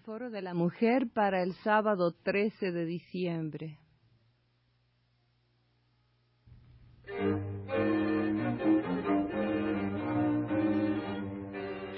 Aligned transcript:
Foro 0.00 0.30
de 0.30 0.42
la 0.42 0.54
Mujer 0.54 1.08
para 1.12 1.42
el 1.42 1.54
sábado 1.64 2.12
13 2.22 2.72
de 2.72 2.84
diciembre. 2.84 3.78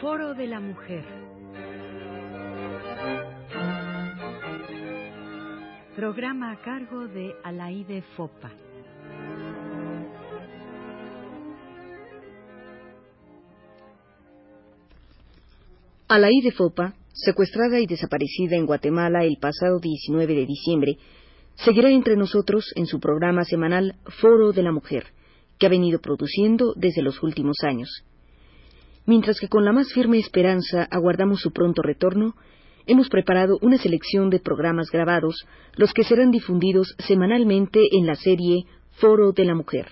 Foro 0.00 0.34
de 0.34 0.46
la 0.46 0.60
Mujer. 0.60 1.04
Programa 5.96 6.52
a 6.52 6.60
cargo 6.62 7.06
de 7.08 7.34
Alaide 7.44 8.02
Fopa. 8.16 8.50
Alaide 16.08 16.52
Fopa 16.52 16.94
secuestrada 17.12 17.80
y 17.80 17.86
desaparecida 17.86 18.56
en 18.56 18.66
Guatemala 18.66 19.24
el 19.24 19.36
pasado 19.38 19.78
19 19.80 20.34
de 20.34 20.46
diciembre, 20.46 20.96
seguirá 21.56 21.90
entre 21.90 22.16
nosotros 22.16 22.72
en 22.76 22.86
su 22.86 23.00
programa 23.00 23.44
semanal 23.44 23.96
Foro 24.20 24.52
de 24.52 24.62
la 24.62 24.72
Mujer, 24.72 25.06
que 25.58 25.66
ha 25.66 25.70
venido 25.70 26.00
produciendo 26.00 26.72
desde 26.76 27.02
los 27.02 27.22
últimos 27.22 27.58
años. 27.62 28.04
Mientras 29.06 29.40
que 29.40 29.48
con 29.48 29.64
la 29.64 29.72
más 29.72 29.92
firme 29.92 30.18
esperanza 30.18 30.86
aguardamos 30.90 31.40
su 31.40 31.52
pronto 31.52 31.82
retorno, 31.82 32.34
hemos 32.86 33.08
preparado 33.08 33.58
una 33.60 33.76
selección 33.78 34.30
de 34.30 34.40
programas 34.40 34.90
grabados, 34.90 35.46
los 35.76 35.92
que 35.92 36.04
serán 36.04 36.30
difundidos 36.30 36.94
semanalmente 36.98 37.80
en 37.92 38.06
la 38.06 38.14
serie 38.14 38.64
Foro 38.92 39.32
de 39.32 39.44
la 39.44 39.54
Mujer. 39.54 39.86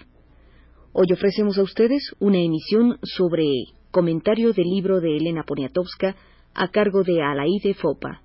Hoy 0.93 1.13
ofrecemos 1.13 1.59
a 1.59 1.63
ustedes 1.63 2.15
una 2.19 2.39
emisión 2.39 2.99
sobre 3.03 3.45
comentario 3.91 4.53
del 4.53 4.69
libro 4.69 5.01
de 5.01 5.17
Elena 5.17 5.45
Poniatowska, 5.45 6.17
a 6.61 6.73
cargo 6.73 7.05
de 7.05 7.23
Alaide 7.23 7.73
Fopa. 7.75 8.21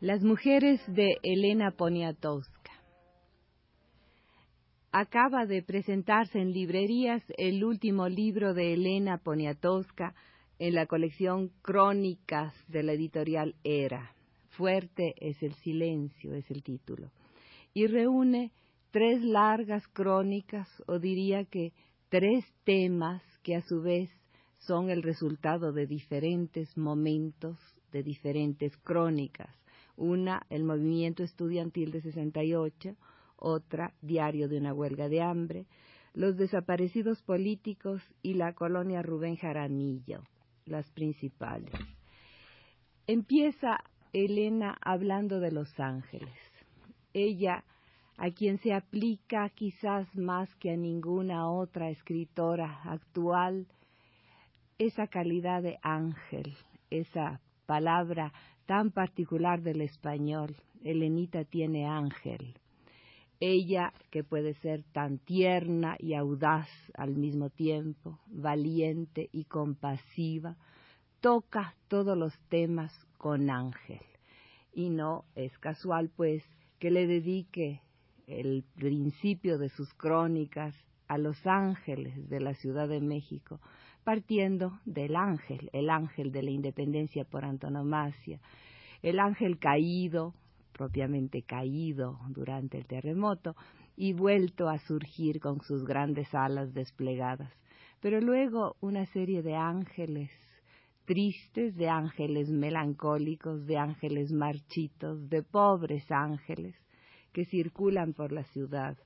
Las 0.00 0.22
mujeres 0.22 0.80
de 0.86 1.16
Elena 1.24 1.72
Poniatowska. 1.72 2.70
Acaba 4.92 5.44
de 5.44 5.64
presentarse 5.64 6.38
en 6.38 6.52
librerías 6.52 7.24
el 7.36 7.64
último 7.64 8.08
libro 8.08 8.54
de 8.54 8.74
Elena 8.74 9.18
Poniatowska 9.18 10.14
en 10.60 10.74
la 10.76 10.86
colección 10.86 11.50
Crónicas 11.62 12.54
de 12.68 12.84
la 12.84 12.92
editorial 12.92 13.56
Era. 13.64 14.14
Fuerte 14.50 15.14
es 15.16 15.42
el 15.42 15.54
silencio, 15.54 16.32
es 16.34 16.48
el 16.48 16.62
título. 16.62 17.10
Y 17.74 17.88
reúne 17.88 18.52
tres 18.92 19.20
largas 19.24 19.84
crónicas, 19.88 20.68
o 20.86 21.00
diría 21.00 21.44
que 21.44 21.72
tres 22.08 22.44
temas 22.62 23.20
que 23.42 23.56
a 23.56 23.62
su 23.62 23.82
vez 23.82 24.10
son 24.68 24.90
el 24.90 25.02
resultado 25.02 25.72
de 25.72 25.86
diferentes 25.86 26.76
momentos, 26.76 27.56
de 27.90 28.02
diferentes 28.02 28.76
crónicas. 28.76 29.48
Una, 29.96 30.42
el 30.50 30.62
movimiento 30.62 31.22
estudiantil 31.22 31.90
de 31.90 32.02
68, 32.02 32.94
otra, 33.36 33.94
diario 34.02 34.46
de 34.46 34.58
una 34.58 34.74
huelga 34.74 35.08
de 35.08 35.22
hambre, 35.22 35.66
los 36.12 36.36
desaparecidos 36.36 37.22
políticos 37.22 38.02
y 38.22 38.34
la 38.34 38.52
colonia 38.52 39.00
Rubén 39.00 39.36
Jaramillo, 39.36 40.22
las 40.66 40.88
principales. 40.90 41.72
Empieza 43.06 43.78
Elena 44.12 44.76
hablando 44.82 45.40
de 45.40 45.50
Los 45.50 45.80
Ángeles. 45.80 46.28
Ella, 47.14 47.64
a 48.18 48.30
quien 48.32 48.58
se 48.58 48.74
aplica 48.74 49.48
quizás 49.48 50.14
más 50.14 50.54
que 50.56 50.72
a 50.72 50.76
ninguna 50.76 51.50
otra 51.50 51.88
escritora 51.88 52.82
actual, 52.84 53.66
esa 54.78 55.08
calidad 55.08 55.62
de 55.62 55.78
ángel, 55.82 56.54
esa 56.90 57.40
palabra 57.66 58.32
tan 58.66 58.92
particular 58.92 59.60
del 59.62 59.80
español. 59.80 60.56
Elenita 60.84 61.44
tiene 61.44 61.86
ángel. 61.86 62.54
Ella, 63.40 63.92
que 64.10 64.22
puede 64.22 64.54
ser 64.54 64.84
tan 64.92 65.18
tierna 65.18 65.96
y 65.98 66.14
audaz 66.14 66.68
al 66.94 67.16
mismo 67.16 67.50
tiempo, 67.50 68.18
valiente 68.26 69.28
y 69.32 69.44
compasiva, 69.44 70.56
toca 71.20 71.74
todos 71.88 72.16
los 72.16 72.36
temas 72.48 72.92
con 73.16 73.50
ángel. 73.50 74.00
Y 74.72 74.90
no 74.90 75.24
es 75.34 75.56
casual, 75.58 76.10
pues, 76.14 76.44
que 76.78 76.90
le 76.90 77.06
dedique 77.06 77.80
el 78.28 78.64
principio 78.76 79.58
de 79.58 79.70
sus 79.70 79.92
crónicas 79.94 80.74
a 81.08 81.18
los 81.18 81.44
ángeles 81.46 82.28
de 82.28 82.40
la 82.40 82.54
Ciudad 82.54 82.88
de 82.88 83.00
México, 83.00 83.60
partiendo 84.04 84.80
del 84.84 85.16
ángel, 85.16 85.70
el 85.72 85.90
ángel 85.90 86.32
de 86.32 86.42
la 86.42 86.50
independencia 86.50 87.24
por 87.24 87.44
antonomasia, 87.44 88.40
el 89.02 89.20
ángel 89.20 89.58
caído, 89.58 90.34
propiamente 90.72 91.42
caído 91.42 92.18
durante 92.28 92.78
el 92.78 92.86
terremoto, 92.86 93.54
y 93.96 94.12
vuelto 94.12 94.68
a 94.68 94.78
surgir 94.78 95.40
con 95.40 95.60
sus 95.62 95.84
grandes 95.84 96.32
alas 96.32 96.72
desplegadas. 96.72 97.52
Pero 98.00 98.20
luego 98.20 98.76
una 98.80 99.06
serie 99.06 99.42
de 99.42 99.56
ángeles 99.56 100.30
tristes, 101.04 101.74
de 101.74 101.88
ángeles 101.88 102.48
melancólicos, 102.50 103.66
de 103.66 103.78
ángeles 103.78 104.30
marchitos, 104.30 105.28
de 105.28 105.42
pobres 105.42 106.04
ángeles 106.10 106.76
que 107.32 107.44
circulan 107.46 108.12
por 108.12 108.30
la 108.30 108.44
ciudad, 108.44 108.96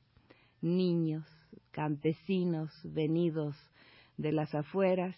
niños, 0.60 1.24
campesinos 1.70 2.70
venidos 2.84 3.56
de 4.22 4.30
las 4.30 4.54
afueras 4.54 5.16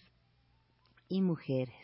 y 1.07 1.21
mujeres, 1.21 1.75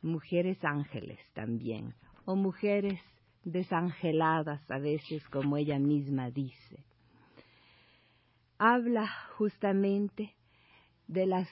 mujeres 0.00 0.64
ángeles 0.64 1.18
también, 1.34 1.94
o 2.24 2.36
mujeres 2.36 3.00
desangeladas 3.42 4.62
a 4.70 4.78
veces 4.78 5.28
como 5.28 5.56
ella 5.56 5.80
misma 5.80 6.30
dice. 6.30 6.84
Habla 8.58 9.10
justamente 9.36 10.36
de 11.08 11.26
las 11.26 11.48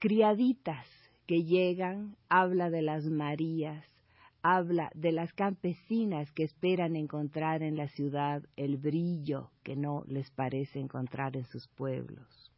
criaditas 0.00 0.86
que 1.28 1.44
llegan, 1.44 2.16
habla 2.28 2.68
de 2.68 2.82
las 2.82 3.04
Marías, 3.04 3.84
habla 4.42 4.90
de 4.94 5.12
las 5.12 5.32
campesinas 5.34 6.32
que 6.32 6.42
esperan 6.42 6.96
encontrar 6.96 7.62
en 7.62 7.76
la 7.76 7.86
ciudad 7.88 8.42
el 8.56 8.76
brillo 8.76 9.52
que 9.62 9.76
no 9.76 10.02
les 10.08 10.32
parece 10.32 10.80
encontrar 10.80 11.36
en 11.36 11.44
sus 11.44 11.68
pueblos 11.68 12.48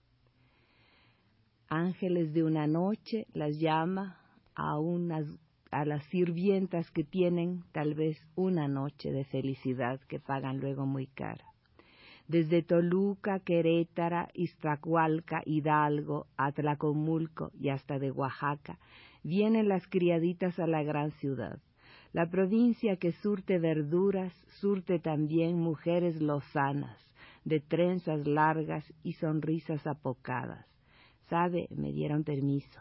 ángeles 1.70 2.34
de 2.34 2.42
una 2.42 2.66
noche, 2.66 3.26
las 3.32 3.58
llama 3.58 4.18
a 4.56 4.78
unas 4.78 5.24
a 5.70 5.84
las 5.84 6.04
sirvientas 6.06 6.90
que 6.90 7.04
tienen 7.04 7.62
tal 7.70 7.94
vez 7.94 8.20
una 8.34 8.66
noche 8.66 9.12
de 9.12 9.24
felicidad 9.24 10.00
que 10.08 10.18
pagan 10.18 10.58
luego 10.58 10.84
muy 10.84 11.06
cara. 11.06 11.44
Desde 12.26 12.62
Toluca, 12.62 13.38
Querétara, 13.38 14.30
Iztacualca, 14.34 15.42
Hidalgo, 15.46 16.26
Atlacomulco 16.36 17.52
y 17.54 17.68
hasta 17.68 18.00
de 18.00 18.10
Oaxaca, 18.10 18.80
vienen 19.22 19.68
las 19.68 19.86
criaditas 19.86 20.58
a 20.58 20.66
la 20.66 20.82
gran 20.82 21.12
ciudad. 21.12 21.60
La 22.12 22.28
provincia 22.28 22.96
que 22.96 23.12
surte 23.12 23.60
verduras, 23.60 24.32
surte 24.60 24.98
también 24.98 25.56
mujeres 25.56 26.20
lozanas, 26.20 26.98
de 27.44 27.60
trenzas 27.60 28.26
largas 28.26 28.92
y 29.04 29.12
sonrisas 29.12 29.86
apocadas 29.86 30.69
sabe, 31.30 31.68
me 31.70 31.92
dieron 31.92 32.24
permiso. 32.24 32.80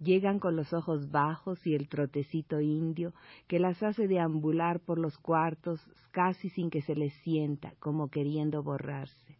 Llegan 0.00 0.38
con 0.38 0.56
los 0.56 0.72
ojos 0.72 1.10
bajos 1.10 1.66
y 1.66 1.74
el 1.74 1.88
trotecito 1.88 2.60
indio 2.60 3.12
que 3.46 3.58
las 3.58 3.82
hace 3.82 4.08
deambular 4.08 4.80
por 4.80 4.98
los 4.98 5.16
cuartos 5.18 5.80
casi 6.10 6.48
sin 6.50 6.70
que 6.70 6.82
se 6.82 6.94
les 6.94 7.12
sienta, 7.22 7.74
como 7.78 8.08
queriendo 8.08 8.62
borrarse. 8.62 9.36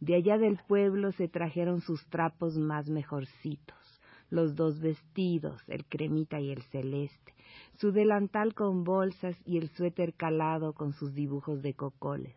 De 0.00 0.14
allá 0.14 0.38
del 0.38 0.58
pueblo 0.68 1.10
se 1.12 1.26
trajeron 1.26 1.80
sus 1.80 2.06
trapos 2.06 2.56
más 2.56 2.88
mejorcitos, 2.88 4.00
los 4.30 4.54
dos 4.54 4.80
vestidos, 4.80 5.62
el 5.68 5.84
cremita 5.86 6.40
y 6.40 6.50
el 6.52 6.62
celeste, 6.62 7.34
su 7.76 7.92
delantal 7.92 8.54
con 8.54 8.84
bolsas 8.84 9.36
y 9.44 9.58
el 9.58 9.70
suéter 9.70 10.14
calado 10.14 10.72
con 10.72 10.92
sus 10.92 11.14
dibujos 11.14 11.62
de 11.62 11.74
cocoles. 11.74 12.36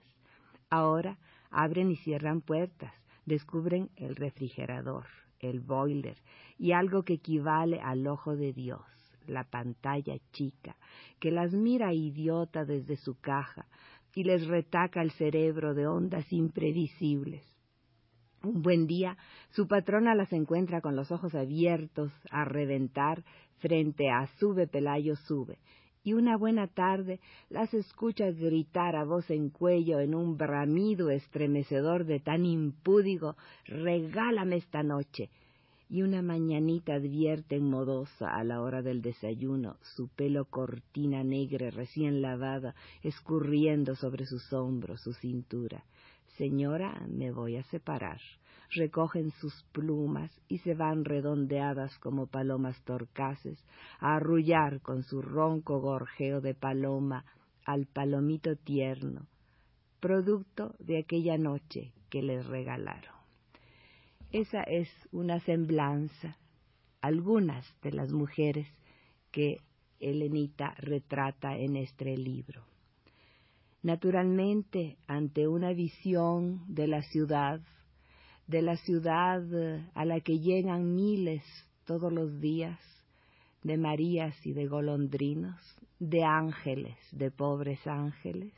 Ahora 0.69 1.17
abren 1.51 1.91
y 1.91 1.97
cierran 1.97 2.41
puertas, 2.41 2.93
descubren 3.25 3.89
el 3.95 4.15
refrigerador, 4.15 5.05
el 5.47 5.59
boiler, 5.59 6.17
y 6.57 6.71
algo 6.71 7.03
que 7.03 7.13
equivale 7.13 7.79
al 7.79 8.07
ojo 8.07 8.35
de 8.35 8.51
Dios, 8.51 8.81
la 9.27 9.43
pantalla 9.43 10.17
chica, 10.31 10.75
que 11.19 11.31
las 11.31 11.53
mira 11.53 11.93
idiota 11.93 12.65
desde 12.65 12.97
su 12.97 13.19
caja 13.19 13.67
y 14.15 14.23
les 14.23 14.47
retaca 14.47 15.01
el 15.01 15.11
cerebro 15.11 15.73
de 15.73 15.87
ondas 15.87 16.31
imprevisibles. 16.33 17.45
Un 18.43 18.61
buen 18.61 18.87
día, 18.87 19.17
su 19.51 19.67
patrona 19.67 20.15
las 20.15 20.31
encuentra 20.33 20.81
con 20.81 20.95
los 20.95 21.11
ojos 21.11 21.35
abiertos 21.35 22.11
a 22.31 22.45
reventar 22.45 23.23
frente 23.57 24.09
a 24.09 24.27
Sube 24.39 24.67
Pelayo 24.67 25.15
Sube, 25.15 25.59
y 26.03 26.13
una 26.13 26.37
buena 26.37 26.67
tarde 26.67 27.19
las 27.49 27.73
escucha 27.73 28.31
gritar 28.31 28.95
a 28.95 29.03
voz 29.03 29.29
en 29.29 29.49
cuello 29.49 29.99
en 29.99 30.15
un 30.15 30.37
bramido 30.37 31.09
estremecedor 31.09 32.05
de 32.05 32.19
tan 32.19 32.45
impúdico 32.45 33.35
regálame 33.65 34.57
esta 34.57 34.83
noche 34.83 35.29
y 35.89 36.03
una 36.03 36.21
mañanita 36.21 36.93
advierte 36.93 37.55
en 37.55 37.67
modosa 37.67 38.29
a 38.29 38.43
la 38.43 38.61
hora 38.61 38.81
del 38.81 39.01
desayuno 39.01 39.77
su 39.95 40.07
pelo 40.07 40.45
cortina 40.45 41.23
negra 41.23 41.71
recién 41.71 42.21
lavada 42.21 42.75
escurriendo 43.01 43.95
sobre 43.95 44.25
sus 44.25 44.53
hombros, 44.53 45.01
su 45.01 45.13
cintura. 45.13 45.83
Señora, 46.39 47.05
me 47.09 47.31
voy 47.33 47.57
a 47.57 47.63
separar. 47.63 48.21
Recogen 48.71 49.31
sus 49.41 49.53
plumas 49.73 50.31
y 50.47 50.59
se 50.59 50.73
van 50.73 51.03
redondeadas 51.03 51.99
como 51.99 52.27
palomas 52.27 52.81
torcaces 52.85 53.61
a 53.99 54.15
arrullar 54.15 54.79
con 54.79 55.03
su 55.03 55.21
ronco 55.21 55.81
gorjeo 55.81 56.39
de 56.39 56.55
paloma 56.55 57.25
al 57.65 57.87
palomito 57.87 58.55
tierno, 58.55 59.27
producto 59.99 60.75
de 60.79 60.99
aquella 60.99 61.37
noche 61.37 61.91
que 62.09 62.23
les 62.23 62.45
regalaron. 62.45 63.15
Esa 64.31 64.63
es 64.63 64.87
una 65.11 65.41
semblanza, 65.41 66.37
algunas 67.01 67.65
de 67.81 67.91
las 67.91 68.13
mujeres 68.13 68.65
que 69.31 69.57
Elenita 69.99 70.73
retrata 70.77 71.57
en 71.57 71.75
este 71.75 72.15
libro. 72.15 72.63
Naturalmente, 73.81 74.97
ante 75.07 75.47
una 75.47 75.73
visión 75.73 76.63
de 76.67 76.87
la 76.87 77.01
ciudad, 77.01 77.61
de 78.47 78.61
la 78.61 78.75
ciudad 78.75 79.41
a 79.93 80.05
la 80.05 80.19
que 80.19 80.39
llegan 80.39 80.95
miles 80.95 81.43
todos 81.85 82.11
los 82.11 82.41
días, 82.41 82.79
de 83.63 83.77
Marías 83.77 84.35
y 84.45 84.53
de 84.53 84.67
golondrinos, 84.67 85.59
de 85.99 86.23
ángeles, 86.23 86.97
de 87.11 87.31
pobres 87.31 87.85
ángeles, 87.87 88.53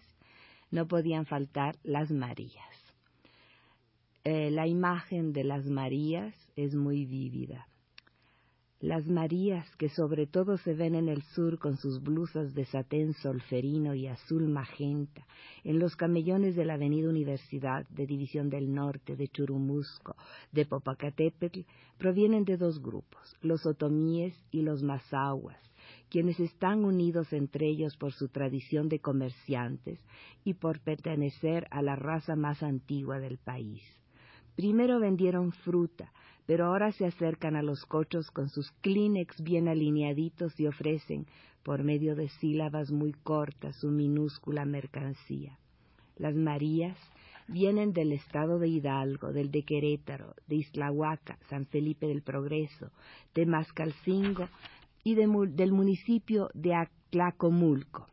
no 0.69 0.87
podían 0.87 1.25
faltar 1.25 1.75
las 1.83 2.11
Marías. 2.11 2.71
Eh, 4.23 4.51
la 4.51 4.67
imagen 4.67 5.33
de 5.33 5.43
las 5.43 5.65
Marías 5.65 6.35
es 6.55 6.75
muy 6.75 7.05
vívida. 7.05 7.67
Las 8.81 9.05
Marías, 9.05 9.67
que 9.75 9.89
sobre 9.89 10.25
todo 10.25 10.57
se 10.57 10.73
ven 10.73 10.95
en 10.95 11.07
el 11.07 11.21
sur 11.21 11.59
con 11.59 11.77
sus 11.77 12.01
blusas 12.01 12.55
de 12.55 12.65
satén 12.65 13.13
solferino 13.13 13.93
y 13.93 14.07
azul 14.07 14.47
magenta, 14.47 15.27
en 15.63 15.77
los 15.77 15.95
camellones 15.95 16.55
de 16.55 16.65
la 16.65 16.73
Avenida 16.73 17.07
Universidad, 17.07 17.87
de 17.89 18.07
División 18.07 18.49
del 18.49 18.73
Norte, 18.73 19.15
de 19.15 19.27
Churumusco, 19.27 20.15
de 20.51 20.65
Popacatépetl, 20.65 21.59
provienen 21.99 22.43
de 22.43 22.57
dos 22.57 22.81
grupos, 22.81 23.37
los 23.43 23.67
otomíes 23.67 24.33
y 24.49 24.63
los 24.63 24.81
mazahuas, 24.81 25.61
quienes 26.09 26.39
están 26.39 26.83
unidos 26.83 27.31
entre 27.33 27.67
ellos 27.67 27.95
por 27.97 28.13
su 28.13 28.29
tradición 28.29 28.89
de 28.89 28.97
comerciantes 28.97 29.99
y 30.43 30.55
por 30.55 30.79
pertenecer 30.79 31.67
a 31.69 31.83
la 31.83 31.95
raza 31.95 32.35
más 32.35 32.63
antigua 32.63 33.19
del 33.19 33.37
país. 33.37 33.83
Primero 34.55 34.99
vendieron 34.99 35.51
fruta, 35.51 36.11
pero 36.51 36.65
ahora 36.65 36.91
se 36.91 37.05
acercan 37.05 37.55
a 37.55 37.63
los 37.63 37.85
cochos 37.85 38.29
con 38.29 38.49
sus 38.49 38.69
kleenex 38.81 39.41
bien 39.41 39.69
alineaditos 39.69 40.59
y 40.59 40.67
ofrecen, 40.67 41.25
por 41.63 41.81
medio 41.85 42.13
de 42.13 42.27
sílabas 42.27 42.91
muy 42.91 43.13
cortas, 43.13 43.77
su 43.77 43.87
minúscula 43.87 44.65
mercancía. 44.65 45.57
Las 46.17 46.35
Marías 46.35 46.97
vienen 47.47 47.93
del 47.93 48.11
estado 48.11 48.59
de 48.59 48.67
Hidalgo, 48.67 49.31
del 49.31 49.49
de 49.49 49.63
Querétaro, 49.63 50.35
de 50.45 50.57
Islahuaca, 50.57 51.39
San 51.49 51.67
Felipe 51.67 52.05
del 52.05 52.21
Progreso, 52.21 52.91
de 53.33 53.45
Mascalcingo 53.45 54.49
y 55.05 55.15
del 55.15 55.71
municipio 55.71 56.49
de 56.53 56.75
Atlacomulco. 56.75 58.07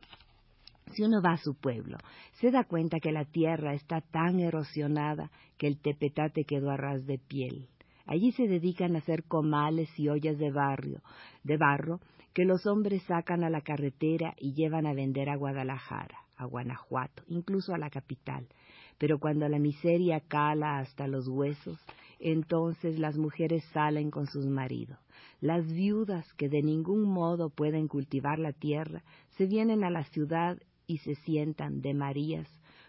Si 0.92 1.02
uno 1.02 1.20
va 1.20 1.32
a 1.32 1.38
su 1.38 1.56
pueblo, 1.56 1.98
se 2.34 2.52
da 2.52 2.62
cuenta 2.62 3.00
que 3.00 3.10
la 3.10 3.24
tierra 3.24 3.74
está 3.74 4.00
tan 4.00 4.38
erosionada 4.38 5.32
que 5.56 5.66
el 5.66 5.80
tepetate 5.80 6.44
quedó 6.44 6.70
a 6.70 6.76
ras 6.76 7.04
de 7.04 7.18
piel. 7.18 7.68
Allí 8.08 8.32
se 8.32 8.48
dedican 8.48 8.96
a 8.96 9.00
hacer 9.00 9.24
comales 9.24 9.90
y 9.98 10.08
ollas 10.08 10.38
de 10.38 10.50
barrio, 10.50 11.02
de 11.44 11.58
barro, 11.58 12.00
que 12.32 12.46
los 12.46 12.66
hombres 12.66 13.02
sacan 13.02 13.44
a 13.44 13.50
la 13.50 13.60
carretera 13.60 14.34
y 14.38 14.54
llevan 14.54 14.86
a 14.86 14.94
vender 14.94 15.28
a 15.28 15.36
Guadalajara, 15.36 16.18
a 16.38 16.46
Guanajuato, 16.46 17.22
incluso 17.28 17.74
a 17.74 17.78
la 17.78 17.90
capital. 17.90 18.48
Pero 18.96 19.18
cuando 19.18 19.46
la 19.46 19.58
miseria 19.58 20.20
cala 20.20 20.78
hasta 20.78 21.06
los 21.06 21.28
huesos, 21.28 21.78
entonces 22.18 22.98
las 22.98 23.18
mujeres 23.18 23.62
salen 23.74 24.10
con 24.10 24.26
sus 24.26 24.46
maridos. 24.46 24.98
Las 25.42 25.70
viudas 25.70 26.32
que 26.34 26.48
de 26.48 26.62
ningún 26.62 27.02
modo 27.02 27.50
pueden 27.50 27.88
cultivar 27.88 28.38
la 28.38 28.54
tierra 28.54 29.02
se 29.36 29.44
vienen 29.44 29.84
a 29.84 29.90
la 29.90 30.04
ciudad 30.04 30.58
y 30.86 30.98
se 30.98 31.14
sientan 31.16 31.82
de 31.82 31.92
Marías, 31.92 32.48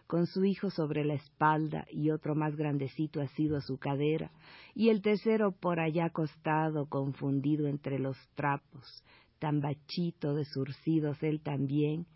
con 0.09 0.25
su 0.25 0.43
hijo 0.43 0.71
sobre 0.71 1.05
la 1.05 1.13
espalda 1.13 1.85
y 1.91 2.09
otro 2.09 2.33
más 2.33 2.55
grandecito 2.55 3.21
asido 3.21 3.57
a 3.57 3.61
su 3.61 3.77
cadera, 3.77 4.31
y 4.73 4.89
el 4.89 5.03
tercero 5.03 5.51
por 5.51 5.79
allá 5.79 6.05
acostado, 6.05 6.87
confundido 6.87 7.67
entre 7.67 7.99
los 7.99 8.17
trapos, 8.33 9.03
tan 9.37 9.61
bachito 9.61 10.33
de 10.33 10.45
surcidos 10.45 11.21
él 11.21 11.41
también, 11.41 12.07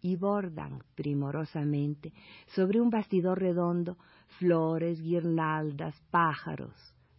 y 0.00 0.16
bordan 0.16 0.82
primorosamente 0.96 2.12
sobre 2.56 2.80
un 2.80 2.90
bastidor 2.90 3.38
redondo 3.38 3.98
flores, 4.40 5.00
guirnaldas, 5.00 5.94
pájaros, 6.10 6.74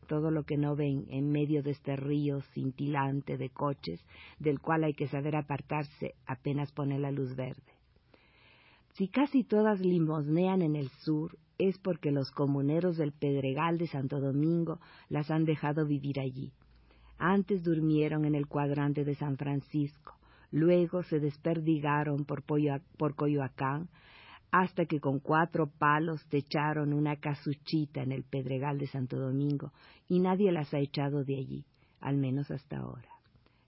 todo 0.07 0.31
lo 0.31 0.43
que 0.43 0.57
no 0.57 0.75
ven 0.75 1.05
en 1.07 1.31
medio 1.31 1.63
de 1.63 1.71
este 1.71 1.95
río 1.95 2.41
cintilante 2.53 3.37
de 3.37 3.51
coches, 3.51 4.05
del 4.37 4.59
cual 4.59 4.83
hay 4.83 4.95
que 4.95 5.07
saber 5.07 5.37
apartarse 5.37 6.15
apenas 6.25 6.73
pone 6.73 6.99
la 6.99 7.09
luz 7.09 7.37
verde. 7.37 7.78
Si 8.93 9.07
casi 9.07 9.43
todas 9.43 9.79
limosnean 9.79 10.61
en 10.61 10.75
el 10.75 10.89
sur, 10.89 11.37
es 11.57 11.77
porque 11.77 12.11
los 12.11 12.31
comuneros 12.31 12.97
del 12.97 13.11
Pedregal 13.11 13.77
de 13.77 13.87
Santo 13.87 14.19
Domingo 14.19 14.79
las 15.09 15.29
han 15.29 15.45
dejado 15.45 15.85
vivir 15.85 16.19
allí. 16.19 16.53
Antes 17.17 17.63
durmieron 17.63 18.25
en 18.25 18.33
el 18.33 18.47
cuadrante 18.47 19.03
de 19.03 19.15
San 19.15 19.37
Francisco, 19.37 20.15
luego 20.51 21.03
se 21.03 21.19
desperdigaron 21.19 22.23
por, 22.23 22.43
por 22.97 23.15
Coyoacán, 23.15 23.89
hasta 24.51 24.85
que 24.85 24.99
con 24.99 25.19
cuatro 25.19 25.67
palos 25.67 26.25
techaron 26.29 26.93
una 26.93 27.17
casuchita 27.17 28.01
en 28.01 28.11
el 28.11 28.23
Pedregal 28.23 28.79
de 28.79 28.87
Santo 28.87 29.19
Domingo 29.19 29.71
y 30.07 30.19
nadie 30.19 30.51
las 30.51 30.73
ha 30.73 30.79
echado 30.79 31.23
de 31.23 31.35
allí, 31.35 31.65
al 31.99 32.17
menos 32.17 32.49
hasta 32.49 32.77
ahora. 32.77 33.09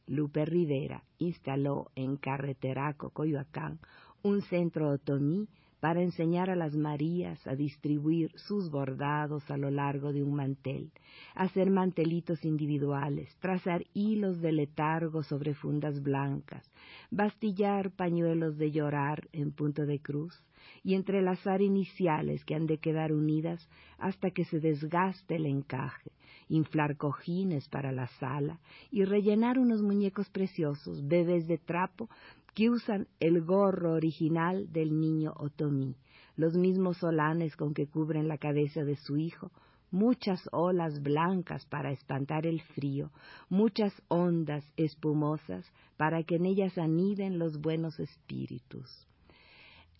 Lupe 0.08 0.44
Rivera 0.46 1.04
instaló 1.20 1.92
en 1.96 2.18
Carreteraco, 2.18 3.12
Coyoacán, 3.12 3.80
un 4.24 4.42
centro 4.42 4.90
otomí 4.90 5.48
para 5.80 6.02
enseñar 6.02 6.52
a 6.52 6.56
las 6.56 6.76
Marías 6.76 7.46
a 7.48 7.56
distribuir 7.56 8.32
sus 8.36 8.70
bordados 8.70 9.50
a 9.50 9.58
lo 9.58 9.72
largo 9.72 10.14
de 10.14 10.22
un 10.22 10.36
mantel, 10.36 10.92
hacer 11.34 11.72
mantelitos 11.72 12.46
individuales, 12.46 13.36
trazar 13.40 13.84
hilos 13.94 14.42
de 14.42 14.52
letargo 14.52 15.24
sobre 15.24 15.56
fundas 15.56 16.04
blancas, 16.04 16.70
bastillar 17.10 17.90
pañuelos 17.92 18.58
de 18.58 18.72
llorar 18.72 19.28
en 19.34 19.52
punto 19.52 19.88
de 19.88 20.00
cruz 20.00 20.40
y 20.84 20.96
entrelazar 20.96 21.62
iniciales 21.62 22.44
que 22.46 22.56
han 22.56 22.66
de 22.66 22.78
quedar 22.78 23.12
unidas 23.12 23.68
hasta 23.98 24.32
que 24.32 24.46
se 24.46 24.60
desgaste 24.60 25.36
el 25.36 25.46
encaje, 25.46 26.12
inflar 26.50 26.98
cojines 26.98 27.68
para 27.70 27.92
la 27.92 28.08
sala 28.20 28.60
y 28.90 29.06
rellenar 29.06 29.60
unos 29.60 29.82
muñecos 29.82 30.30
preciosos, 30.30 31.08
bebés 31.08 31.48
de 31.48 31.58
trapo, 31.58 32.10
que 32.54 32.70
usan 32.70 33.08
el 33.20 33.42
gorro 33.44 33.94
original 33.94 34.72
del 34.72 35.00
niño 35.00 35.34
otomí, 35.38 35.96
los 36.36 36.56
mismos 36.56 36.98
solanes 36.98 37.56
con 37.56 37.74
que 37.74 37.88
cubren 37.88 38.28
la 38.28 38.38
cabeza 38.38 38.84
de 38.84 38.98
su 38.98 39.18
hijo, 39.18 39.52
muchas 39.92 40.42
olas 40.52 41.02
blancas 41.02 41.66
para 41.66 41.92
espantar 41.92 42.46
el 42.46 42.62
frío, 42.62 43.12
muchas 43.50 43.94
ondas 44.08 44.66
espumosas 44.78 45.72
para 45.98 46.24
que 46.24 46.36
en 46.36 46.46
ellas 46.46 46.78
aniden 46.78 47.38
los 47.38 47.60
buenos 47.60 48.00
espíritus. 48.00 49.08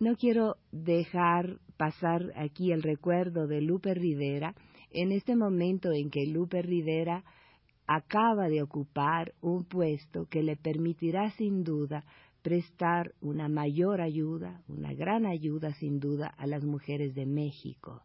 No 0.02 0.16
quiero 0.16 0.56
dejar 0.72 1.60
pasar 1.78 2.34
aquí 2.36 2.72
el 2.72 2.82
recuerdo 2.82 3.46
de 3.46 3.62
Lupe 3.62 3.94
Rivera 3.94 4.56
en 4.90 5.12
este 5.12 5.36
momento 5.36 5.92
en 5.92 6.10
que 6.10 6.26
Lupe 6.26 6.64
Rivera 6.64 7.24
acaba 7.86 8.50
de 8.50 8.64
ocupar 8.64 9.36
un 9.42 9.64
puesto 9.64 10.26
que 10.26 10.42
le 10.42 10.56
permitirá 10.56 11.30
sin 11.38 11.64
duda 11.64 12.04
prestar 12.42 13.14
una 13.22 13.48
mayor 13.48 14.02
ayuda, 14.02 14.64
una 14.68 14.92
gran 14.92 15.28
ayuda 15.28 15.72
sin 15.76 16.00
duda 16.00 16.34
a 16.36 16.48
las 16.48 16.64
mujeres 16.64 17.14
de 17.14 17.28
México. 17.28 18.02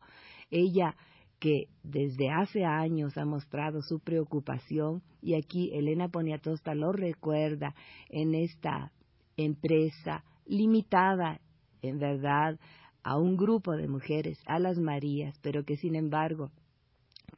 Ella 0.51 0.95
que 1.39 1.69
desde 1.83 2.29
hace 2.29 2.67
años 2.67 3.17
ha 3.17 3.25
mostrado 3.25 3.81
su 3.81 4.01
preocupación 4.01 5.03
y 5.23 5.33
aquí 5.33 5.71
Elena 5.73 6.11
Poniatosta 6.11 6.75
lo 6.75 6.93
recuerda 6.93 7.75
en 8.11 8.35
esta 8.35 8.93
empresa 9.39 10.25
limitada 10.45 11.41
en 11.89 11.99
verdad 11.99 12.59
a 13.03 13.17
un 13.17 13.37
grupo 13.37 13.77
de 13.77 13.89
mujeres, 13.89 14.39
a 14.47 14.59
las 14.59 14.79
Marías, 14.79 15.39
pero 15.43 15.65
que 15.65 15.77
sin 15.77 15.95
embargo 15.95 16.51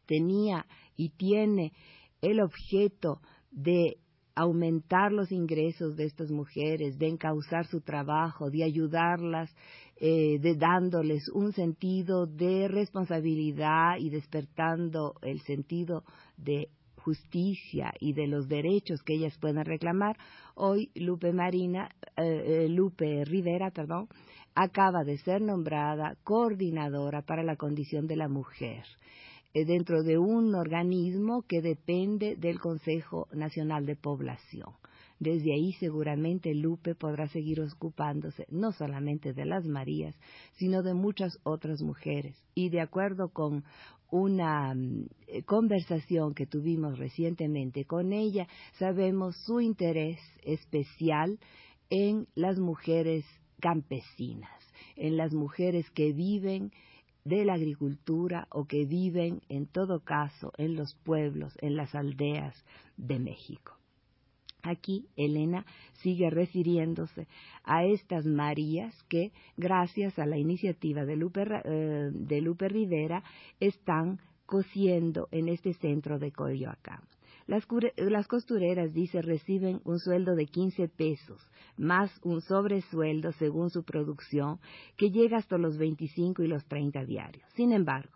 tenía 0.07 0.67
y 0.97 1.11
tiene 1.11 1.73
el 2.23 2.41
objeto 2.41 3.21
de 3.51 3.99
aumentar 4.35 5.13
los 5.13 5.33
ingresos 5.33 5.97
de 5.97 6.05
estas 6.05 6.31
mujeres, 6.31 6.97
de 6.97 7.09
encauzar 7.09 7.67
su 7.67 7.81
trabajo, 7.81 8.51
de 8.51 8.63
ayudarlas, 8.63 9.53
eh, 9.97 10.39
de 10.39 10.55
dándoles 10.55 11.29
un 11.35 11.53
sentido 11.53 12.27
de 12.27 12.69
responsabilidad 12.69 13.97
y 13.99 14.11
despertando 14.11 15.15
el 15.23 15.41
sentido 15.41 16.05
de 16.37 16.69
justicia 16.99 17.93
y 17.99 18.13
de 18.13 18.29
los 18.29 18.49
derechos 18.49 19.03
que 19.03 19.15
ellas 19.15 19.37
puedan 19.41 19.65
reclamar, 19.65 20.17
hoy 20.55 20.91
Lupe 20.95 21.33
Marina, 21.33 21.89
eh, 22.17 22.23
eh, 22.65 22.69
Lupe 22.69 23.25
Rivera, 23.25 23.71
perdón, 23.73 24.09
acaba 24.61 25.05
de 25.05 25.19
ser 25.19 25.41
nombrada 25.41 26.17
coordinadora 26.25 27.23
para 27.23 27.45
la 27.45 27.55
condición 27.55 28.09
de 28.09 28.17
la 28.17 28.27
mujer 28.27 28.83
eh, 29.55 29.65
dentro 29.65 30.03
de 30.03 30.19
un 30.19 30.53
organismo 30.57 31.43
que 31.43 31.63
depende 31.63 32.35
del 32.35 32.59
Consejo 32.59 33.29
Nacional 33.33 33.87
de 33.87 33.95
Población. 33.95 34.71
Desde 35.21 35.55
ahí 35.55 35.75
seguramente 35.75 36.53
Lupe 36.57 36.97
podrá 36.97 37.29
seguir 37.29 37.61
ocupándose 37.61 38.47
no 38.51 38.73
solamente 38.73 39.33
de 39.33 39.45
las 39.45 39.65
Marías, 39.65 40.17
sino 40.57 40.83
de 40.83 40.95
muchas 40.95 41.39
otras 41.45 41.81
mujeres. 41.81 42.37
Y 42.57 42.71
de 42.71 42.81
acuerdo 42.81 43.29
con 43.29 43.63
una 44.11 44.75
mm, 44.75 45.07
eh, 45.29 45.43
conversación 45.45 46.35
que 46.35 46.47
tuvimos 46.47 46.99
recientemente 46.99 47.85
con 47.85 48.13
ella, 48.13 48.49
sabemos 48.77 49.37
su 49.45 49.61
interés 49.61 50.19
especial 50.43 51.39
en 51.91 52.27
las 52.35 52.59
mujeres 52.59 53.25
campesinas, 53.61 54.51
en 54.97 55.17
las 55.17 55.33
mujeres 55.35 55.91
que 55.91 56.13
viven 56.13 56.73
de 57.25 57.45
la 57.45 57.55
agricultura 57.55 58.49
o 58.51 58.65
que 58.67 58.85
viven, 58.85 59.43
en 59.49 59.67
todo 59.67 60.01
caso, 60.01 60.53
en 60.57 60.77
los 60.77 60.95
pueblos, 60.95 61.57
en 61.61 61.77
las 61.77 61.95
aldeas 61.95 62.65
de 62.97 63.19
México. 63.19 63.79
Aquí 64.63 65.07
Elena 65.17 65.65
sigue 66.03 66.31
refiriéndose 66.31 67.29
a 67.65 67.85
estas 67.85 68.27
Marías 68.27 68.95
que, 69.05 69.33
gracias 69.57 70.19
a 70.19 70.27
la 70.27 70.37
iniciativa 70.37 71.05
de 71.05 71.17
Lupe, 71.17 71.45
eh, 71.65 72.11
de 72.13 72.41
Lupe 72.41 72.69
Rivera, 72.69 73.23
están 73.61 74.21
cosiendo 74.47 75.29
en 75.31 75.49
este 75.49 75.75
centro 75.75 76.19
de 76.19 76.33
Coyoacán. 76.33 77.03
Las, 77.49 78.29
costureras, 78.29 78.93
dice, 78.93 79.23
reciben 79.23 79.81
un 79.85 79.99
sueldo 79.99 80.37
de 80.37 80.45
15 80.45 80.87
pesos, 80.89 81.41
más 81.79 82.11
un 82.23 82.43
sobresueldo 82.43 83.33
según 83.33 83.71
su 83.71 83.85
producción, 83.85 84.61
que 84.99 85.11
llega 85.11 85.39
hasta 85.39 85.57
los 85.57 85.79
25 85.79 86.43
y 86.43 86.47
los 86.47 86.67
30 86.67 87.07
diarios. 87.07 87.49
Sin 87.55 87.73
embargo, 87.73 88.13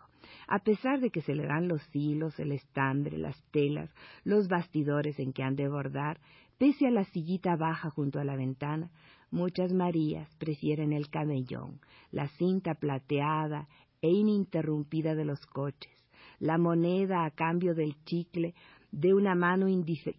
a 0.47 0.59
pesar 0.59 0.99
de 0.99 1.09
que 1.09 1.21
se 1.21 1.33
le 1.33 1.47
dan 1.47 1.67
los 1.67 1.81
hilos, 1.95 2.39
el 2.39 2.51
estambre, 2.51 3.17
las 3.17 3.35
telas, 3.49 3.89
los 4.23 4.47
bastidores 4.47 5.17
en 5.17 5.33
que 5.33 5.41
han 5.41 5.55
de 5.55 5.67
bordar, 5.67 6.19
pese 6.59 6.85
a 6.85 6.91
la 6.91 7.05
sillita 7.05 7.55
baja 7.55 7.89
junto 7.89 8.19
a 8.19 8.23
la 8.23 8.35
ventana, 8.35 8.91
muchas 9.31 9.73
Marías 9.73 10.29
prefieren 10.37 10.93
el 10.93 11.09
camellón, 11.09 11.79
la 12.11 12.27
cinta 12.37 12.75
plateada 12.75 13.67
e 13.99 14.11
ininterrumpida 14.11 15.15
de 15.15 15.25
los 15.25 15.43
coches, 15.47 15.91
la 16.37 16.59
moneda 16.59 17.25
a 17.25 17.31
cambio 17.31 17.73
del 17.73 17.95
chicle 18.05 18.53
de 18.93 19.15
una 19.15 19.33
mano 19.33 19.65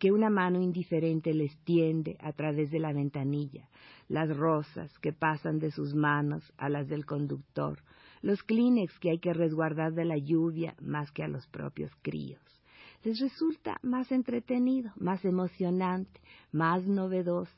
que 0.00 0.10
una 0.10 0.30
mano 0.30 0.60
indiferente 0.60 1.32
les 1.32 1.56
tiende 1.58 2.16
a 2.20 2.32
través 2.32 2.72
de 2.72 2.80
la 2.80 2.92
ventanilla, 2.92 3.68
las 4.08 4.36
rosas 4.36 4.98
que 4.98 5.12
pasan 5.12 5.60
de 5.60 5.70
sus 5.70 5.94
manos 5.94 6.52
a 6.58 6.68
las 6.68 6.88
del 6.88 7.06
conductor, 7.06 7.78
los 8.20 8.42
Kleenex 8.42 8.98
que 8.98 9.10
hay 9.10 9.18
que 9.20 9.32
resguardar 9.32 9.92
de 9.92 10.04
la 10.04 10.18
lluvia 10.18 10.74
más 10.80 11.12
que 11.12 11.22
a 11.22 11.28
los 11.28 11.46
propios 11.46 11.92
críos. 12.02 12.40
Les 13.04 13.20
resulta 13.20 13.78
más 13.82 14.10
entretenido, 14.10 14.90
más 14.96 15.24
emocionante, 15.24 16.20
más 16.50 16.84
novedoso, 16.84 17.52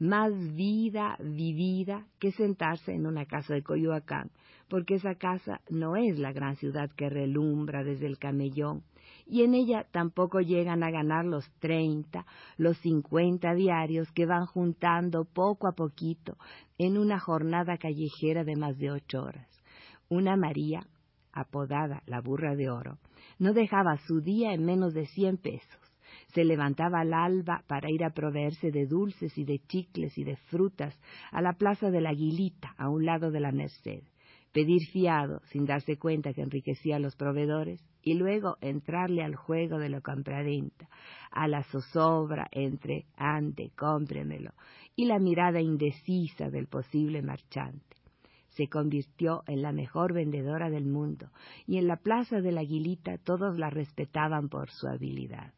más 0.00 0.32
vida 0.54 1.16
vivida 1.20 2.06
que 2.18 2.32
sentarse 2.32 2.92
en 2.92 3.06
una 3.06 3.26
casa 3.26 3.54
de 3.54 3.62
Coyoacán, 3.62 4.30
porque 4.68 4.94
esa 4.94 5.14
casa 5.14 5.60
no 5.68 5.94
es 5.94 6.18
la 6.18 6.32
gran 6.32 6.56
ciudad 6.56 6.90
que 6.96 7.10
relumbra 7.10 7.84
desde 7.84 8.06
el 8.06 8.18
camellón, 8.18 8.82
y 9.26 9.42
en 9.42 9.54
ella 9.54 9.86
tampoco 9.92 10.40
llegan 10.40 10.82
a 10.82 10.90
ganar 10.90 11.26
los 11.26 11.48
treinta, 11.58 12.24
los 12.56 12.78
cincuenta 12.78 13.54
diarios 13.54 14.10
que 14.12 14.26
van 14.26 14.46
juntando 14.46 15.24
poco 15.24 15.68
a 15.68 15.72
poquito 15.72 16.36
en 16.78 16.96
una 16.96 17.20
jornada 17.20 17.76
callejera 17.76 18.42
de 18.42 18.56
más 18.56 18.78
de 18.78 18.90
ocho 18.90 19.22
horas. 19.22 19.48
Una 20.08 20.36
María, 20.36 20.80
apodada 21.32 22.02
la 22.06 22.20
burra 22.20 22.56
de 22.56 22.70
oro, 22.70 22.98
no 23.38 23.52
dejaba 23.52 23.98
su 23.98 24.20
día 24.20 24.52
en 24.54 24.64
menos 24.64 24.94
de 24.94 25.06
cien 25.06 25.36
pesos. 25.36 25.79
Se 26.34 26.44
levantaba 26.44 27.00
al 27.00 27.12
alba 27.12 27.64
para 27.66 27.90
ir 27.90 28.04
a 28.04 28.10
proveerse 28.10 28.70
de 28.70 28.86
dulces 28.86 29.36
y 29.36 29.44
de 29.44 29.58
chicles 29.66 30.16
y 30.16 30.24
de 30.24 30.36
frutas 30.36 30.98
a 31.32 31.42
la 31.42 31.54
plaza 31.54 31.90
de 31.90 32.00
la 32.00 32.10
Aguilita, 32.10 32.74
a 32.78 32.88
un 32.88 33.04
lado 33.04 33.30
de 33.30 33.40
la 33.40 33.52
Merced. 33.52 34.04
Pedir 34.52 34.80
fiado, 34.92 35.40
sin 35.46 35.64
darse 35.64 35.96
cuenta 35.96 36.32
que 36.32 36.42
enriquecía 36.42 36.96
a 36.96 37.00
los 37.00 37.16
proveedores, 37.16 37.84
y 38.02 38.14
luego 38.14 38.56
entrarle 38.60 39.22
al 39.22 39.36
juego 39.36 39.78
de 39.78 39.90
lo 39.90 40.02
compraventa, 40.02 40.88
a 41.30 41.46
la 41.46 41.62
zozobra 41.64 42.48
entre 42.50 43.06
ande, 43.16 43.70
cómpremelo, 43.76 44.52
y 44.96 45.06
la 45.06 45.18
mirada 45.18 45.60
indecisa 45.60 46.50
del 46.50 46.66
posible 46.66 47.22
marchante 47.22 47.96
se 48.50 48.68
convirtió 48.68 49.42
en 49.46 49.62
la 49.62 49.72
mejor 49.72 50.12
vendedora 50.12 50.70
del 50.70 50.84
mundo, 50.84 51.30
y 51.66 51.78
en 51.78 51.86
la 51.86 51.96
plaza 51.96 52.40
de 52.40 52.52
la 52.52 52.60
Aguilita 52.60 53.16
todos 53.18 53.56
la 53.58 53.70
respetaban 53.70 54.48
por 54.48 54.70
su 54.70 54.88
habilidad. 54.88 55.52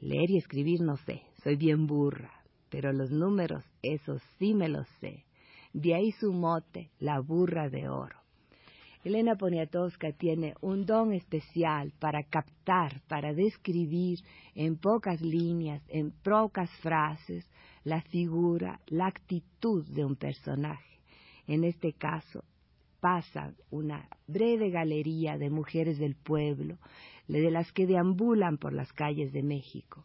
Leer 0.00 0.30
y 0.30 0.36
escribir 0.36 0.80
no 0.80 0.96
sé, 0.96 1.22
soy 1.42 1.56
bien 1.56 1.86
burra, 1.86 2.32
pero 2.70 2.92
los 2.92 3.10
números, 3.10 3.64
esos 3.82 4.22
sí 4.38 4.54
me 4.54 4.68
los 4.68 4.86
sé. 5.00 5.24
De 5.72 5.94
ahí 5.94 6.12
su 6.12 6.32
mote, 6.32 6.90
la 6.98 7.20
burra 7.20 7.68
de 7.68 7.88
oro. 7.88 8.16
Elena 9.04 9.36
Poniatowska 9.36 10.12
tiene 10.12 10.54
un 10.60 10.84
don 10.84 11.12
especial 11.12 11.92
para 11.98 12.24
captar, 12.24 13.00
para 13.08 13.32
describir 13.32 14.18
en 14.54 14.76
pocas 14.76 15.20
líneas, 15.20 15.82
en 15.88 16.10
pocas 16.10 16.70
frases, 16.80 17.48
la 17.84 18.02
figura, 18.02 18.80
la 18.86 19.06
actitud 19.06 19.86
de 19.86 20.04
un 20.04 20.16
personaje 20.16 20.88
en 21.48 21.64
este 21.64 21.94
caso, 21.94 22.44
pasa 23.00 23.54
una 23.70 24.08
breve 24.26 24.70
galería 24.70 25.38
de 25.38 25.50
mujeres 25.50 25.98
del 25.98 26.16
pueblo, 26.16 26.78
de 27.26 27.50
las 27.50 27.72
que 27.72 27.86
deambulan 27.86 28.58
por 28.58 28.72
las 28.72 28.92
calles 28.92 29.32
de 29.32 29.42
México. 29.42 30.04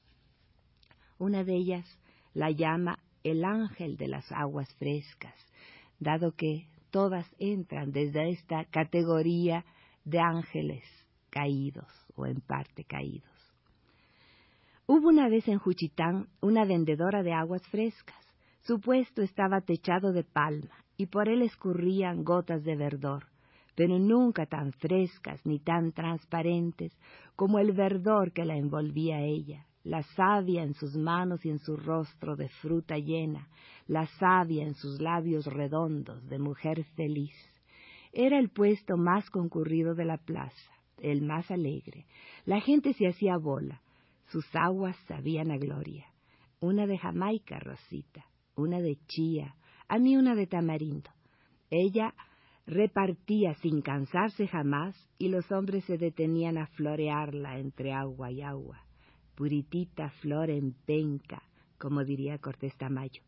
Una 1.18 1.44
de 1.44 1.56
ellas 1.56 1.86
la 2.34 2.52
llama 2.52 3.00
el 3.24 3.46
ángel 3.46 3.98
de 3.98 4.08
las 4.08 4.32
aguas 4.32 4.74
frescas, 4.76 5.36
dado 6.00 6.34
que 6.34 6.68
todas 6.92 7.26
entran 7.40 7.92
desde 7.92 8.30
esta 8.30 8.66
categoría 8.66 9.66
de 10.04 10.20
ángeles 10.20 10.84
caídos 11.30 11.88
o 12.16 12.26
en 12.26 12.42
parte 12.42 12.84
caídos. 12.84 13.30
Hubo 14.86 15.08
una 15.08 15.30
vez 15.30 15.48
en 15.48 15.60
Juchitán 15.60 16.28
una 16.42 16.66
vendedora 16.66 17.24
de 17.24 17.32
aguas 17.32 17.66
frescas. 17.70 18.18
Su 18.64 18.80
puesto 18.80 19.22
estaba 19.22 19.62
techado 19.62 20.12
de 20.12 20.24
palma 20.24 20.83
y 20.98 21.08
por 21.08 21.30
él 21.30 21.42
escurrían 21.42 22.24
gotas 22.24 22.64
de 22.64 22.76
verdor, 22.76 23.26
pero 23.76 23.98
nunca 24.00 24.46
tan 24.46 24.72
frescas 24.74 25.46
ni 25.46 25.60
tan 25.60 25.92
transparentes 25.92 26.96
como 27.36 27.60
el 27.60 27.72
verdor 27.72 28.32
que 28.32 28.46
la 28.46 28.56
envolvía 28.56 29.22
ella, 29.22 29.66
la 29.84 30.04
savia 30.04 30.64
en 30.64 30.76
sus 30.76 30.96
manos 30.96 31.46
y 31.46 31.50
en 31.50 31.60
su 31.60 31.76
rostro 31.76 32.36
de 32.36 32.50
fruta 32.50 32.98
llena, 32.98 33.50
la 33.88 34.06
savia 34.20 34.64
en 34.64 34.76
sus 34.76 35.02
labios 35.02 35.46
redondos 35.46 36.28
de 36.30 36.40
mujer 36.40 36.84
feliz. 36.96 37.36
Era 38.14 38.38
el 38.38 38.50
puesto 38.50 38.96
más 38.96 39.30
concurrido 39.30 39.96
de 39.96 40.06
la 40.06 40.18
plaza, 40.18 40.72
el 41.00 41.24
más 41.24 41.50
alegre. 41.50 42.06
La 42.46 42.62
gente 42.62 42.94
se 42.94 43.08
hacía 43.08 43.38
bola, 43.38 43.82
sus 44.28 44.46
aguas 44.56 44.96
sabían 45.08 45.52
a 45.52 45.58
gloria. 45.58 46.06
Una 46.60 46.86
de 46.86 46.98
Jamaica, 46.98 47.60
Rosita, 47.60 48.26
una 48.56 48.80
de 48.80 48.98
chía, 49.08 49.56
a 49.94 50.00
mí 50.00 50.18
una 50.18 50.34
de 50.34 50.48
tamarindo. 50.48 51.12
Ella 51.70 52.16
repartía 52.66 53.54
sin 53.62 53.84
cansarse 53.84 54.48
jamás 54.48 54.96
y 55.20 55.28
los 55.28 55.52
hombres 55.52 55.86
se 55.86 56.00
detenían 56.00 56.58
a 56.58 56.66
florearla 56.66 57.60
entre 57.60 57.94
agua 57.94 58.32
y 58.32 58.42
agua. 58.42 58.84
Puritita 59.36 60.10
flor 60.20 60.50
en 60.50 60.74
penca, 60.88 61.44
como 61.78 62.04
diría 62.04 62.40
Cortés 62.40 62.76
Tamayo. 62.76 63.22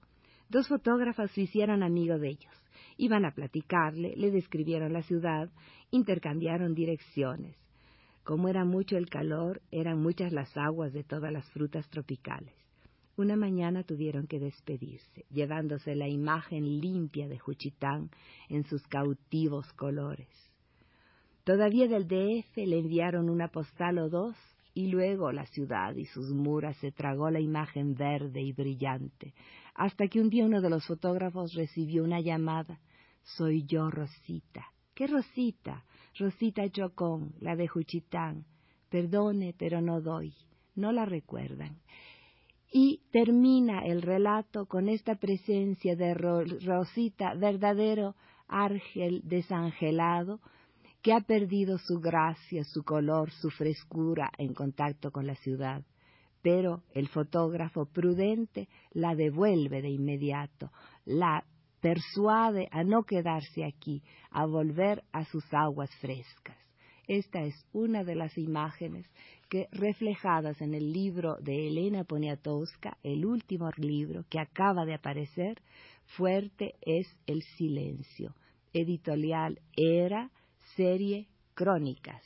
Dos 0.49 0.67
fotógrafos 0.67 1.29
se 1.33 1.41
hicieron 1.41 1.83
amigos 1.83 2.19
de 2.19 2.29
ellos. 2.29 2.63
Iban 2.97 3.25
a 3.25 3.31
platicarle, 3.35 4.15
le 4.15 4.31
describieron 4.31 4.91
la 4.91 5.03
ciudad, 5.03 5.51
intercambiaron 5.91 6.73
direcciones. 6.73 7.55
Como 8.23 8.49
era 8.49 8.65
mucho 8.65 8.97
el 8.97 9.07
calor, 9.07 9.61
eran 9.69 10.01
muchas 10.01 10.33
las 10.33 10.57
aguas 10.57 10.93
de 10.93 11.03
todas 11.03 11.31
las 11.31 11.47
frutas 11.51 11.87
tropicales. 11.91 12.64
Una 13.17 13.37
mañana 13.37 13.83
tuvieron 13.83 14.27
que 14.27 14.39
despedirse, 14.39 15.25
llevándose 15.29 15.95
la 15.95 16.09
imagen 16.09 16.81
limpia 16.81 17.29
de 17.29 17.39
Juchitán 17.39 18.09
en 18.49 18.65
sus 18.65 18.85
cautivos 18.87 19.71
colores. 19.73 20.27
Todavía 21.45 21.87
del 21.87 22.07
DF 22.07 22.57
le 22.57 22.79
enviaron 22.79 23.29
una 23.29 23.47
postal 23.47 23.99
o 23.99 24.09
dos 24.09 24.35
y 24.73 24.87
luego 24.87 25.31
la 25.31 25.45
ciudad 25.45 25.95
y 25.95 26.05
sus 26.05 26.31
muras 26.31 26.75
se 26.77 26.91
tragó 26.91 27.29
la 27.29 27.39
imagen 27.39 27.95
verde 27.95 28.41
y 28.41 28.51
brillante, 28.51 29.33
hasta 29.73 30.07
que 30.07 30.19
un 30.19 30.29
día 30.29 30.45
uno 30.45 30.59
de 30.59 30.69
los 30.69 30.85
fotógrafos 30.85 31.53
recibió 31.53 32.03
una 32.03 32.19
llamada. 32.19 32.81
Soy 33.23 33.63
yo, 33.65 33.89
Rosita. 33.89 34.65
¿Qué 34.93 35.07
Rosita? 35.07 35.85
Rosita 36.19 36.69
Chocón, 36.69 37.33
la 37.39 37.55
de 37.55 37.67
Juchitán 37.67 38.45
perdone, 38.89 39.53
pero 39.57 39.81
no 39.81 40.01
doy, 40.01 40.33
no 40.75 40.91
la 40.91 41.05
recuerdan. 41.05 41.79
Y 42.77 42.99
termina 43.09 43.85
el 43.85 44.01
relato 44.01 44.65
con 44.65 44.89
esta 44.89 45.15
presencia 45.15 45.95
de 45.95 46.13
Rosita, 46.13 47.33
verdadero 47.33 48.17
ángel 48.49 49.21
desangelado, 49.23 50.41
que 51.01 51.13
ha 51.13 51.21
perdido 51.21 51.77
su 51.77 52.01
gracia, 52.01 52.65
su 52.65 52.83
color, 52.83 53.31
su 53.31 53.49
frescura 53.49 54.29
en 54.37 54.53
contacto 54.53 55.09
con 55.09 55.25
la 55.25 55.35
ciudad. 55.35 55.85
Pero 56.41 56.83
el 56.93 57.07
fotógrafo 57.07 57.85
prudente 57.85 58.67
la 58.91 59.15
devuelve 59.15 59.81
de 59.81 59.91
inmediato, 59.91 60.69
la 61.05 61.45
persuade 61.79 62.67
a 62.71 62.83
no 62.83 63.03
quedarse 63.03 63.63
aquí, 63.63 64.03
a 64.31 64.45
volver 64.45 65.01
a 65.13 65.23
sus 65.23 65.45
aguas 65.53 65.95
frescas. 66.01 66.64
Esta 67.07 67.43
es 67.43 67.53
una 67.71 68.03
de 68.03 68.15
las 68.15 68.37
imágenes 68.37 69.05
que, 69.49 69.67
reflejadas 69.71 70.59
en 70.61 70.73
el 70.73 70.91
libro 70.91 71.37
de 71.39 71.67
Elena 71.67 72.03
Poniatowska, 72.03 72.97
el 73.03 73.25
último 73.25 73.69
libro 73.77 74.25
que 74.29 74.39
acaba 74.39 74.85
de 74.85 74.95
aparecer, 74.95 75.61
Fuerte 76.05 76.75
es 76.81 77.07
el 77.25 77.41
silencio. 77.57 78.35
Editorial 78.73 79.59
Era, 79.75 80.31
serie 80.75 81.27
Crónicas. 81.53 82.21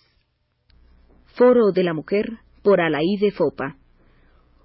Foro 1.35 1.71
de 1.71 1.83
la 1.83 1.93
Mujer 1.93 2.39
por 2.63 2.81
Alaide 2.81 3.31
Fopa. 3.31 3.77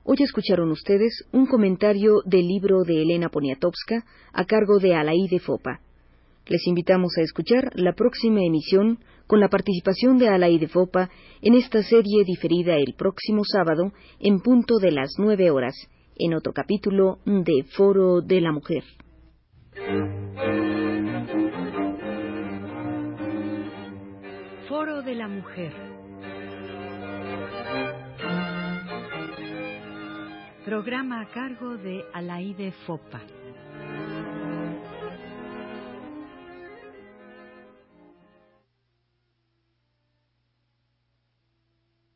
Hoy 0.03 0.17
escucharon 0.21 0.71
ustedes 0.71 1.25
un 1.33 1.47
comentario 1.47 2.23
del 2.25 2.47
libro 2.47 2.83
de 2.83 3.03
Elena 3.03 3.29
Poniatowska 3.29 4.05
a 4.33 4.45
cargo 4.45 4.79
de 4.79 4.95
Alaide 4.95 5.39
Fopa. 5.39 5.81
Les 6.47 6.67
invitamos 6.67 7.17
a 7.19 7.23
escuchar 7.23 7.71
la 7.75 7.95
próxima 7.95 8.41
emisión 8.43 8.99
con 9.27 9.41
la 9.41 9.49
participación 9.49 10.19
de 10.19 10.29
Alaide 10.29 10.69
Fopa 10.69 11.11
en 11.41 11.55
esta 11.55 11.83
serie 11.83 12.25
diferida 12.25 12.77
el 12.77 12.95
próximo 12.97 13.43
sábado 13.45 13.93
en 14.21 14.41
punto 14.41 14.77
de 14.79 14.93
las 14.93 15.15
nueve 15.19 15.51
horas, 15.51 15.75
en 16.17 16.35
otro 16.35 16.53
capítulo 16.53 17.19
de 17.25 17.65
Foro 17.77 18.21
de 18.21 18.41
la 18.41 18.53
Mujer. 18.53 18.85
Foro 24.69 25.03
de 25.03 25.15
la 25.15 25.29
Mujer 25.29 25.73
Programa 30.65 31.21
a 31.21 31.27
cargo 31.27 31.77
de 31.77 32.05
Alaide 32.15 32.73
Fopa. 32.87 33.21